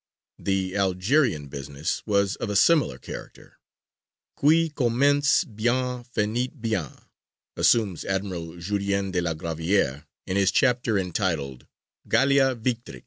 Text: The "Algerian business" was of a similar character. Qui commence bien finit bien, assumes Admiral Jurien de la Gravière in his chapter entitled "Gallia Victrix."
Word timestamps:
The 0.39 0.75
"Algerian 0.75 1.47
business" 1.47 2.01
was 2.07 2.35
of 2.37 2.49
a 2.49 2.55
similar 2.55 2.97
character. 2.97 3.59
Qui 4.35 4.71
commence 4.71 5.43
bien 5.43 6.03
finit 6.03 6.59
bien, 6.59 6.91
assumes 7.55 8.03
Admiral 8.05 8.53
Jurien 8.57 9.11
de 9.11 9.21
la 9.21 9.35
Gravière 9.35 10.07
in 10.25 10.37
his 10.37 10.49
chapter 10.51 10.97
entitled 10.97 11.67
"Gallia 12.07 12.55
Victrix." 12.55 12.99